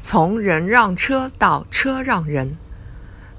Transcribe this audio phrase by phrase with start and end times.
[0.00, 2.56] 从人让车到车让人。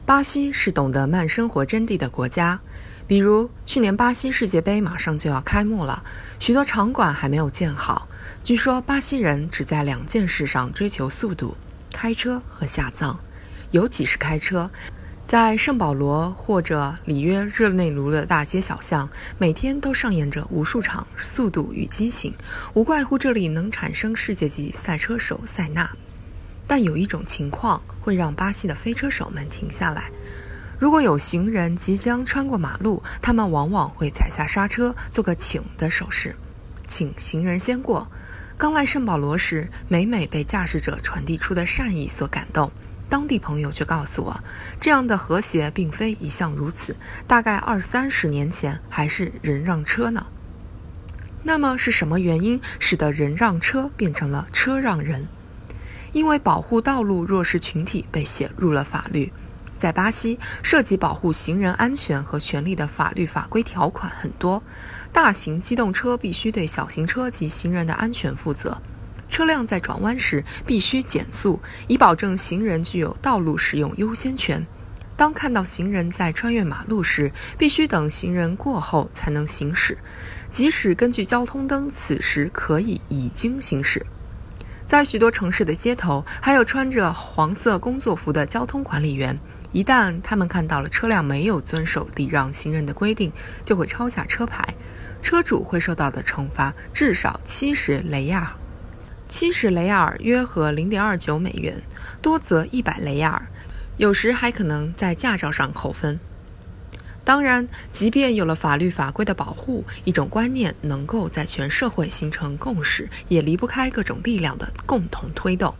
[0.06, 2.60] 巴西是懂得慢生活真谛的国家。
[3.08, 6.04] 比如，去年巴西世界杯马上就要开幕了，
[6.40, 8.08] 许多场馆还没有建好。
[8.44, 11.58] 据说，巴西人只在两件事上追求速度：
[11.92, 13.18] 开车和下葬，
[13.72, 14.70] 尤其是开车。
[15.26, 22.32] 在圣保罗或者里约热内卢的大街小巷，每天都上演着无数场《速度与激情》，
[22.74, 25.90] 无怪乎这里能产生世界级赛车手塞纳。
[26.70, 30.12] 但有一种情况会让巴西的飞车手们停下来：
[30.78, 36.36] 如果有行人即将穿过马路，他们往往会踩下刹车，做个请的手势，
[36.88, 38.08] 请行人先过。
[38.56, 42.72] 刚来圣保罗时，每每被驾驶者传递出的善意所感动。
[43.10, 44.44] 当地朋友却告诉我，
[44.80, 46.96] 这样的和谐并非一向如此，
[47.26, 50.28] 大概二三十年前还是人让车呢。
[51.42, 55.28] 那么是什么原因使得人让车变成了车让人？
[56.12, 59.32] 因为保护道路弱势群体被写入了法律。
[59.78, 64.62] 在巴西，涉及保护行人安全和权利的法律法规条款很多，
[65.14, 68.82] 大型机动车必须对小型车及行人的安全负责。
[69.30, 74.68] 车辆在转弯时必须减速，以保证行人具有道路使用优先权。
[75.16, 79.98] 当看到行人在穿越马路时，必须等行人过后才能行驶，
[80.50, 84.06] 即使根据交通灯此时可以已经行驶。
[84.90, 89.38] 在许多城市的街头，还有穿着黄色工作服的交通管理员。
[89.72, 93.32] 一旦他们看到了车辆没有遵守礼让行人的规定，
[93.64, 94.68] 就会抄下车牌。
[95.22, 98.48] 车主会受到的惩罚至少七十雷亚尔。
[99.28, 101.80] 七十雷亚尔约合零点二九美元，
[102.20, 103.46] 多则一百雷亚尔，
[103.98, 106.20] 有时还可能在驾照上扣分。
[107.30, 115.72] 当然，即便有了法律法规的保护，一种观念能够在全社会形成共识，也离不开各种力量的共同推动。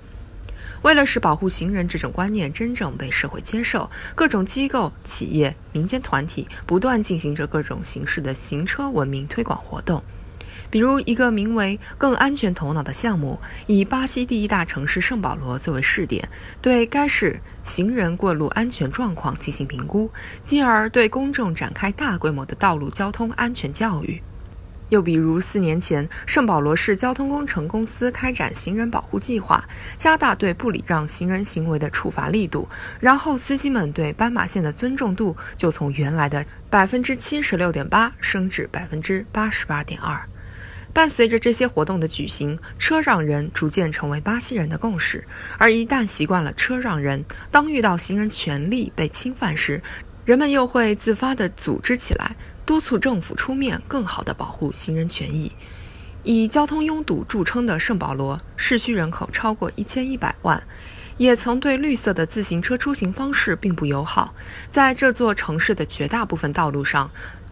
[0.84, 10.04] 为了使保护行人这种观念真正被社会接受，各种机构、企业、民间团体不断进行着各种形式的行车文明推广活动。
[10.72, 16.30] 比如，一个名为“更安全头脑”的项目，以巴西第一大城市圣保罗作为试点，
[16.62, 20.12] 对该市行人过路安全状况进行评估，
[20.46, 24.22] 进而对公众展开大规模的道路交通安全教育。
[24.90, 29.64] 又比如，四年前，圣保罗市交通工程公司开展行人保护计划，
[29.98, 32.68] 加大对不礼让行人行为的处罚力度，
[33.00, 40.28] 然后司机们对斑马线的尊重度就从原来的百分之七十六点八升至百分之八十八点二。
[40.94, 45.26] 伴随着这些活动的举行，车让人逐渐成为巴西人的共识。
[45.58, 49.82] 而一旦习惯了车让人，当遇到行人权利被侵犯时，
[50.26, 52.36] 人们又会自发地组织起来，
[52.66, 55.52] 督促政府出面更好地保护行人权益。
[56.24, 60.62] 以交通拥堵著称的圣保罗，市区人口超过一千一百万，
[61.18, 64.34] 也曾对绿色的自行车出行方式并不友好。
[64.70, 67.10] 在这座城市的绝大部分道路上，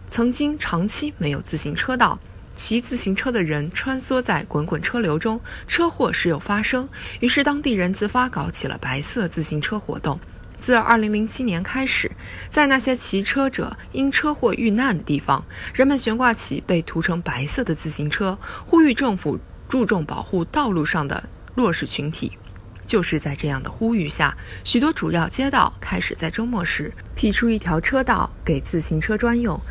[0.10, 2.20] 曾经长期没有自行车道。
[2.58, 6.90] 骑自行车的人穿梭在滚滚车流中，车祸时有发生。
[7.20, 10.20] 于是当地人自发搞起了白色自行车活动。
[10.60, 12.12] 自2007年开始，
[12.50, 18.36] 在那些骑车者因车祸遇难的地方，人们悬挂起被涂成白色的自行车，
[18.66, 19.40] 呼吁政府
[19.70, 22.40] 注重保护道路上的弱势群体。
[22.88, 29.62] 就是在这样的呼吁下，许多主要街道开始在周末时辟出一条车道给自行车专用。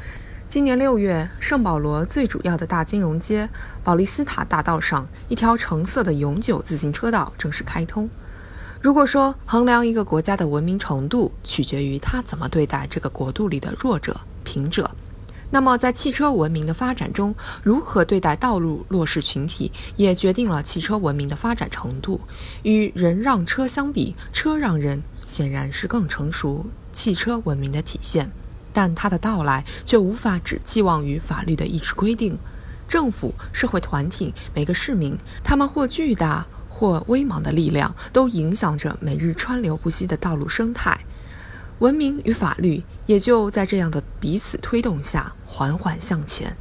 [0.49, 3.49] 今年六月，圣保罗最主要的大金融街
[3.83, 8.09] 保利斯塔大道上，一条橙色的永久自行车道正式开通。
[8.81, 14.89] 如果说衡量一个国家的文明程度取决于它怎么对待这个国度里的弱者、贫者，
[15.51, 22.21] 那么在汽车文明的发展中，如何对待道路弱势群体，也决定了汽车文明的发展程度。
[22.63, 28.31] 与人让车相比，车让人显然是更成熟汽车文明的体现。
[28.77, 32.39] 但它的到来却无法只寄望于法律的一纸规定，
[32.87, 40.95] 政府、社会团体、每个市民，他们或巨大或微茫的力量，都影响着每日川流不息的道路生态。
[41.79, 46.55] 文明与法律也就在这样的彼此推动下缓缓向前。